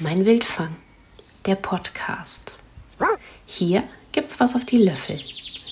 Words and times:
Mein 0.00 0.24
Wildfang, 0.24 0.76
der 1.44 1.56
Podcast. 1.56 2.56
Hier 3.46 3.82
gibt's 4.12 4.38
was 4.38 4.54
auf 4.54 4.64
die 4.64 4.78
Löffel 4.78 5.20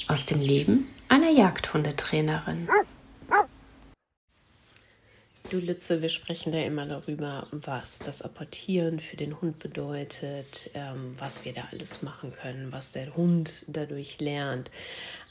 aus 0.08 0.26
dem 0.26 0.40
Leben 0.40 0.88
einer 1.08 1.30
Jagdhundetrainerin. 1.30 2.68
Du 5.48 5.58
Lütze, 5.58 6.02
wir 6.02 6.08
sprechen 6.08 6.50
da 6.50 6.58
immer 6.58 6.86
darüber, 6.86 7.46
was 7.52 8.00
das 8.00 8.20
Apportieren 8.20 8.98
für 8.98 9.16
den 9.16 9.40
Hund 9.40 9.60
bedeutet, 9.60 10.70
ähm, 10.74 11.14
was 11.18 11.44
wir 11.44 11.52
da 11.52 11.68
alles 11.70 12.02
machen 12.02 12.32
können, 12.32 12.72
was 12.72 12.90
der 12.90 13.14
Hund 13.14 13.64
dadurch 13.68 14.18
lernt. 14.20 14.72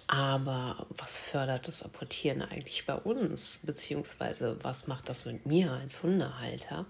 Aber 0.08 0.88
was 0.90 1.18
fördert 1.18 1.68
das 1.68 1.84
Apportieren 1.84 2.42
eigentlich 2.42 2.86
bei 2.86 2.96
uns? 2.96 3.60
Beziehungsweise 3.64 4.58
was 4.62 4.88
macht 4.88 5.10
das 5.10 5.26
mit 5.26 5.46
mir 5.46 5.74
als 5.74 6.02
Hundehalter? 6.02 6.86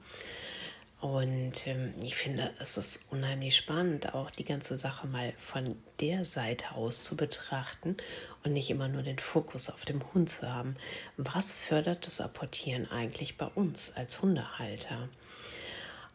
Und 1.01 1.67
ähm, 1.67 1.93
ich 2.01 2.15
finde, 2.15 2.53
es 2.59 2.77
ist 2.77 3.01
unheimlich 3.11 3.55
spannend, 3.55 4.13
auch 4.13 4.31
die 4.31 4.45
ganze 4.45 4.77
Sache 4.77 5.07
mal 5.07 5.33
von 5.37 5.75
der 5.99 6.25
Seite 6.25 6.73
aus 6.73 7.03
zu 7.03 7.17
betrachten 7.17 7.97
und 8.43 8.53
nicht 8.53 8.69
immer 8.69 8.87
nur 8.87 9.03
den 9.03 9.19
Fokus 9.19 9.69
auf 9.69 9.85
dem 9.85 10.01
Hund 10.13 10.29
zu 10.29 10.51
haben. 10.51 10.77
Was 11.17 11.53
fördert 11.53 12.05
das 12.05 12.21
Apportieren 12.21 12.89
eigentlich 12.89 13.37
bei 13.37 13.47
uns 13.47 13.91
als 13.95 14.21
Hundehalter? 14.21 15.09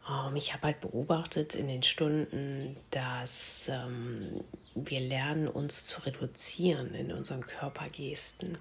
Ähm, 0.09 0.35
ich 0.35 0.53
habe 0.53 0.67
halt 0.67 0.79
beobachtet 0.79 1.55
in 1.55 1.67
den 1.67 1.83
Stunden, 1.83 2.77
dass 2.91 3.69
ähm, 3.71 4.43
wir 4.73 5.01
lernen, 5.01 5.47
uns 5.47 5.85
zu 5.85 6.01
reduzieren 6.05 6.93
in 6.93 7.11
unseren 7.11 7.45
Körpergesten. 7.45 8.57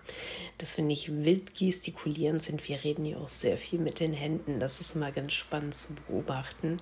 Dass 0.59 0.77
wir 0.77 0.84
nicht 0.84 1.25
wild 1.25 1.55
gestikulierend 1.55 2.43
sind. 2.43 2.69
Wir 2.69 2.83
reden 2.83 3.05
ja 3.05 3.19
auch 3.19 3.29
sehr 3.29 3.57
viel 3.57 3.79
mit 3.79 4.01
den 4.01 4.12
Händen. 4.12 4.59
Das 4.59 4.81
ist 4.81 4.97
mal 4.97 5.12
ganz 5.12 5.34
spannend 5.34 5.75
zu 5.75 5.95
beobachten. 5.95 6.79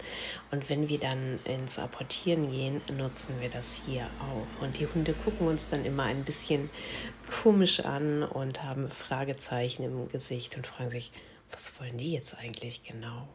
Und 0.50 0.68
wenn 0.70 0.88
wir 0.88 0.98
dann 0.98 1.40
ins 1.44 1.78
Apportieren 1.78 2.50
gehen, 2.50 2.80
nutzen 2.96 3.40
wir 3.40 3.50
das 3.50 3.82
hier 3.86 4.08
auch. 4.20 4.62
Und 4.62 4.78
die 4.78 4.86
Hunde 4.86 5.12
gucken 5.12 5.46
uns 5.46 5.68
dann 5.68 5.84
immer 5.84 6.04
ein 6.04 6.24
bisschen 6.24 6.70
komisch 7.42 7.80
an 7.80 8.22
und 8.22 8.62
haben 8.62 8.90
Fragezeichen 8.90 9.82
im 9.82 10.08
Gesicht 10.08 10.56
und 10.56 10.66
fragen 10.66 10.90
sich, 10.90 11.12
was 11.50 11.78
wollen 11.78 11.98
die 11.98 12.12
jetzt 12.12 12.38
eigentlich 12.38 12.82
genau? 12.84 13.28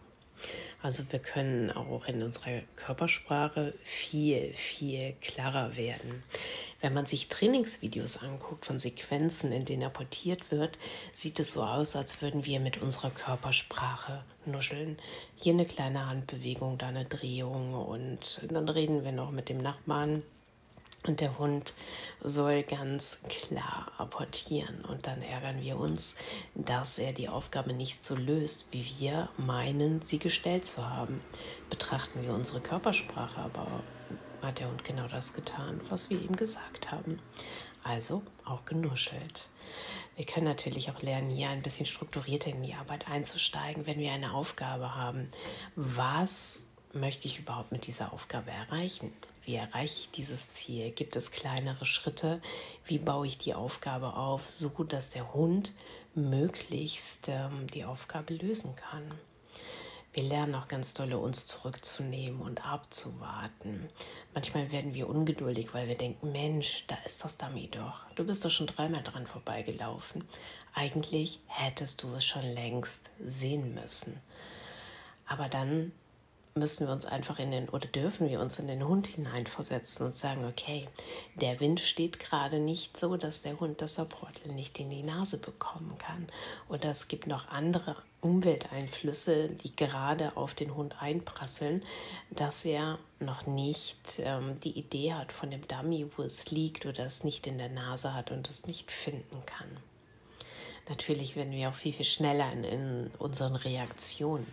Also 0.82 1.04
wir 1.12 1.20
können 1.20 1.72
auch 1.72 2.06
in 2.06 2.22
unserer 2.24 2.62
Körpersprache 2.76 3.74
viel, 3.84 4.54
viel 4.54 5.14
klarer 5.22 5.78
werden. 5.78 6.24
Wenn 6.82 6.94
man 6.94 7.06
sich 7.06 7.30
Trainingsvideos 7.30 8.18
anguckt 8.18 8.66
von 8.66 8.80
Sequenzen, 8.80 9.54
in 9.54 9.64
denen 9.64 9.84
apportiert 9.84 10.52
wird, 10.52 10.78
sieht 11.14 11.40
es 11.40 11.52
so 11.52 11.64
aus, 11.64 11.96
als 11.96 12.22
würden 12.22 12.46
wir 12.46 12.60
mit 12.60 12.82
unserer 12.82 13.12
Körpersprache 13.12 14.26
nuscheln. 14.46 14.98
Hier 15.38 15.54
eine 15.54 15.66
kleine 15.66 16.10
Handbewegung, 16.10 16.78
da 16.78 16.88
eine 16.88 17.06
Drehung 17.06 17.74
und 17.74 18.42
dann 18.50 18.68
reden 18.68 19.06
wir 19.06 19.14
noch 19.14 19.32
mit 19.32 19.48
dem 19.48 19.60
Nachbarn 19.60 20.24
und 21.06 21.22
der 21.22 21.38
Hund 21.38 21.74
soll 22.22 22.64
ganz 22.64 23.20
klar 23.28 23.92
apportieren. 23.98 24.84
Und 24.86 25.08
dann 25.08 25.22
ärgern 25.22 25.62
wir 25.62 25.78
uns, 25.78 26.16
dass 26.56 26.98
er 26.98 27.14
die 27.14 27.30
Aufgabe 27.30 27.74
nicht 27.74 28.04
so 28.04 28.16
löst, 28.16 28.70
wie 28.72 28.86
wir 29.00 29.30
meinen, 29.38 30.02
sie 30.02 30.20
gestellt 30.20 30.66
zu 30.66 30.90
haben. 30.90 31.22
Betrachten 31.70 32.24
wir 32.24 32.34
unsere 32.34 32.62
Körpersprache, 32.62 33.42
aber 33.42 33.68
hat 34.42 34.60
der 34.60 34.70
Hund 34.70 34.84
genau 34.84 35.08
das 35.08 35.34
getan, 35.34 35.80
was 35.90 36.10
wir 36.10 36.22
ihm 36.22 36.36
gesagt 36.36 36.92
haben. 36.92 37.20
Also 37.84 38.24
auch 38.46 38.66
genuschelt. 38.66 39.50
Wir 40.16 40.26
können 40.26 40.46
natürlich 40.46 40.92
auch 40.92 41.02
lernen, 41.02 41.30
hier 41.30 41.50
ein 41.50 41.62
bisschen 41.62 41.86
strukturierter 41.86 42.52
in 42.52 42.62
die 42.62 42.76
Arbeit 42.76 43.08
einzusteigen, 43.10 43.86
wenn 43.86 44.00
wir 44.00 44.12
eine 44.12 44.34
Aufgabe 44.34 44.96
haben. 44.96 45.30
Was 45.76 46.64
möchte 46.94 47.28
ich 47.28 47.40
überhaupt 47.40 47.72
mit 47.72 47.88
dieser 47.88 48.14
Aufgabe 48.14 48.52
erreichen? 48.52 49.12
Wie 49.46 49.56
erreiche 49.56 50.00
ich 50.00 50.12
dieses 50.12 50.52
Ziel? 50.52 50.92
Gibt 50.92 51.16
es 51.16 51.32
kleinere 51.32 51.86
Schritte? 51.86 52.42
Wie 52.86 53.00
baue 53.00 53.28
ich 53.28 53.38
die 53.38 53.56
Aufgabe 53.56 54.16
auf, 54.16 54.50
so 54.50 54.70
dass 54.84 55.10
der 55.10 55.34
Hund 55.34 55.74
möglichst 56.16 57.30
ähm, 57.30 57.68
die 57.74 57.86
Aufgabe 57.86 58.36
lösen 58.36 58.76
kann? 58.76 59.20
Wir 60.14 60.24
lernen 60.24 60.54
auch 60.54 60.68
ganz 60.68 60.94
dolle, 60.94 61.18
uns 61.18 61.48
zurückzunehmen 61.48 62.40
und 62.40 62.64
abzuwarten. 62.64 63.90
Manchmal 64.36 64.72
werden 64.72 64.94
wir 64.94 65.10
ungeduldig, 65.10 65.74
weil 65.74 65.88
wir 65.88 65.98
denken, 65.98 66.32
Mensch, 66.32 66.86
da 66.86 66.96
ist 67.04 67.24
das 67.24 67.38
Dummy 67.38 67.68
doch. 67.68 68.06
Du 68.16 68.24
bist 68.24 68.46
doch 68.46 68.52
schon 68.52 68.68
dreimal 68.68 69.02
dran 69.02 69.26
vorbeigelaufen. 69.26 70.24
Eigentlich 70.76 71.40
hättest 71.48 72.04
du 72.04 72.14
es 72.14 72.26
schon 72.26 72.46
längst 72.46 73.10
sehen 73.20 73.74
müssen. 73.74 74.22
Aber 75.26 75.50
dann 75.50 75.92
müssen 76.56 76.86
wir 76.88 76.94
uns 76.94 77.06
einfach 77.06 77.40
in 77.40 77.52
den 77.52 77.70
oder 77.70 77.88
dürfen 77.88 78.30
wir 78.30 78.40
uns 78.40 78.60
in 78.60 78.68
den 78.68 78.88
Hund 78.88 79.08
hineinversetzen 79.08 80.06
und 80.06 80.16
sagen, 80.16 80.46
okay, 80.46 80.88
der 81.36 81.60
Wind 81.60 81.80
steht 81.80 82.20
gerade 82.20 82.60
nicht 82.60 82.96
so, 82.96 83.18
dass 83.18 83.42
der 83.42 83.60
Hund 83.60 83.82
das 83.82 83.96
Supportel 83.96 84.52
nicht 84.54 84.80
in 84.80 84.92
die 84.92 85.02
Nase 85.02 85.40
bekommen 85.40 85.98
kann. 85.98 86.28
Oder 86.70 86.92
es 86.92 87.08
gibt 87.08 87.26
noch 87.26 87.48
andere 87.50 87.96
Umwelteinflüsse, 88.22 89.50
die 89.50 89.76
gerade 89.76 90.38
auf 90.38 90.54
den 90.54 90.76
Hund 90.76 91.02
einprasseln, 91.02 91.84
dass 92.30 92.64
er 92.66 93.00
noch 93.20 93.48
nicht 93.48 94.20
ähm, 94.20 94.60
die 94.64 94.78
Idee 94.78 95.14
hat 95.14 95.32
von 95.32 95.50
dem 95.50 95.68
Dummy, 95.68 96.06
wo 96.16 96.24
es 96.24 96.52
liegt 96.52 96.86
oder 96.86 97.06
es 97.06 97.24
nicht 97.24 97.48
in 97.48 97.58
der 97.58 97.70
Nase 97.70 98.14
hat 98.14 98.32
und 98.32 98.48
es 98.48 98.68
nicht 98.68 98.92
finden 98.92 99.44
kann. 99.46 99.78
Natürlich 100.88 101.36
werden 101.36 101.54
wir 101.54 101.70
auch 101.70 101.74
viel, 101.74 101.94
viel 101.94 102.06
schneller 102.06 102.52
in, 102.52 102.64
in 102.64 103.12
unseren 103.18 103.56
Reaktionen 103.56 104.48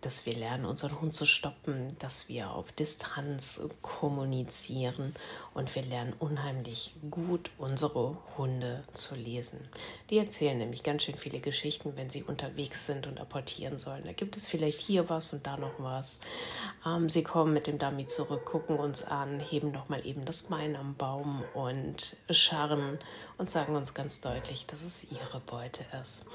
dass 0.00 0.26
wir 0.26 0.34
lernen, 0.34 0.64
unseren 0.64 1.00
Hund 1.00 1.14
zu 1.14 1.26
stoppen, 1.26 1.88
dass 1.98 2.28
wir 2.28 2.50
auf 2.50 2.70
Distanz 2.70 3.60
kommunizieren 3.82 5.14
und 5.54 5.74
wir 5.74 5.82
lernen 5.82 6.14
unheimlich 6.20 6.94
gut 7.10 7.50
unsere 7.58 8.16
Hunde 8.36 8.84
zu 8.92 9.16
lesen. 9.16 9.58
Die 10.10 10.18
erzählen 10.18 10.56
nämlich 10.56 10.84
ganz 10.84 11.02
schön 11.02 11.16
viele 11.16 11.40
Geschichten, 11.40 11.96
wenn 11.96 12.10
sie 12.10 12.22
unterwegs 12.22 12.86
sind 12.86 13.08
und 13.08 13.18
apportieren 13.18 13.78
sollen. 13.78 14.04
Da 14.04 14.12
gibt 14.12 14.36
es 14.36 14.46
vielleicht 14.46 14.80
hier 14.80 15.08
was 15.08 15.32
und 15.32 15.46
da 15.46 15.56
noch 15.56 15.74
was. 15.78 16.20
Ähm, 16.86 17.08
sie 17.08 17.24
kommen 17.24 17.52
mit 17.52 17.66
dem 17.66 17.78
Dummy 17.78 18.06
zurück, 18.06 18.44
gucken 18.44 18.78
uns 18.78 19.02
an, 19.02 19.40
heben 19.40 19.72
nochmal 19.72 20.06
eben 20.06 20.24
das 20.24 20.44
Bein 20.44 20.76
am 20.76 20.94
Baum 20.94 21.42
und 21.54 22.16
scharren 22.30 22.98
und 23.36 23.50
sagen 23.50 23.74
uns 23.74 23.94
ganz 23.94 24.20
deutlich, 24.20 24.66
dass 24.66 24.82
es 24.82 25.04
ihre 25.10 25.40
Beute 25.40 25.84
ist. 26.00 26.26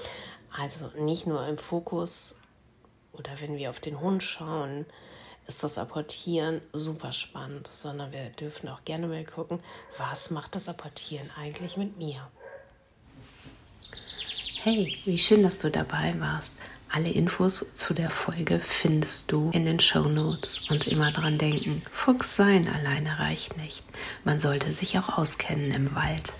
Also 0.56 0.90
nicht 0.98 1.26
nur 1.26 1.46
im 1.46 1.58
Fokus 1.58 2.38
oder 3.18 3.40
wenn 3.40 3.56
wir 3.56 3.70
auf 3.70 3.80
den 3.80 4.00
Hund 4.00 4.22
schauen, 4.22 4.86
ist 5.46 5.62
das 5.62 5.78
Apportieren 5.78 6.60
super 6.72 7.12
spannend, 7.12 7.68
sondern 7.70 8.12
wir 8.12 8.30
dürfen 8.30 8.68
auch 8.68 8.84
gerne 8.84 9.06
mal 9.06 9.24
gucken, 9.24 9.60
was 9.98 10.30
macht 10.30 10.54
das 10.54 10.68
Apportieren 10.68 11.30
eigentlich 11.38 11.76
mit 11.76 11.98
mir. 11.98 12.28
Hey, 14.62 14.96
wie 15.04 15.18
schön, 15.18 15.42
dass 15.42 15.58
du 15.58 15.70
dabei 15.70 16.14
warst. 16.18 16.54
Alle 16.90 17.10
Infos 17.10 17.74
zu 17.74 17.92
der 17.92 18.08
Folge 18.08 18.60
findest 18.60 19.30
du 19.32 19.50
in 19.50 19.66
den 19.66 19.80
Show 19.80 20.04
Notes. 20.08 20.60
Und 20.70 20.86
immer 20.86 21.12
dran 21.12 21.36
denken, 21.36 21.82
Fuchs 21.92 22.36
sein 22.36 22.68
alleine 22.68 23.18
reicht 23.18 23.56
nicht. 23.56 23.82
Man 24.22 24.38
sollte 24.38 24.72
sich 24.72 24.98
auch 24.98 25.18
auskennen 25.18 25.72
im 25.72 25.94
Wald. 25.94 26.32